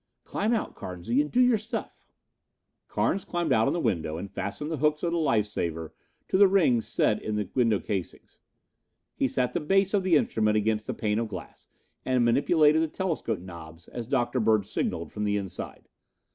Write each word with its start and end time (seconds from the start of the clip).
Climb 0.23 0.51
out, 0.51 0.73
Carnesy, 0.73 1.21
and 1.21 1.29
do 1.31 1.39
your 1.39 1.59
stuff." 1.59 2.07
Carnes 2.87 3.23
climbed 3.23 3.53
out 3.53 3.67
on 3.67 3.73
the 3.73 3.79
window 3.79 4.17
and 4.17 4.31
fastened 4.31 4.71
the 4.71 4.77
hooks 4.79 5.03
of 5.03 5.11
the 5.11 5.19
life 5.19 5.45
saver 5.45 5.93
to 6.27 6.39
the 6.39 6.47
rings 6.47 6.87
set 6.87 7.21
in 7.21 7.35
the 7.35 7.47
window 7.53 7.79
casings. 7.79 8.39
He 9.13 9.27
sat 9.27 9.53
the 9.53 9.59
base 9.59 9.93
of 9.93 10.01
the 10.01 10.15
instrument 10.15 10.57
against 10.57 10.87
the 10.87 10.95
pane 10.95 11.19
of 11.19 11.27
glass 11.27 11.67
and 12.03 12.25
manipulated 12.25 12.81
the 12.81 12.87
telescope 12.87 13.41
knobs 13.41 13.87
as 13.89 14.07
Dr. 14.07 14.39
Bird 14.39 14.65
signalled 14.65 15.11
from 15.11 15.23
the 15.23 15.37
inside. 15.37 15.87